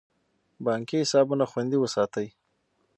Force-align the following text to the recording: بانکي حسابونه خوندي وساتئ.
بانکي 0.65 0.97
حسابونه 1.03 1.45
خوندي 1.51 1.77
وساتئ. 1.79 2.27